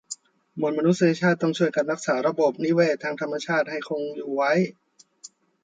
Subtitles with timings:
[0.59, 4.51] มวลมนุษยชาติต้องช่วยกันรักษาระบบนิเวศทางธรรมชาติให้คงอยู่ไว้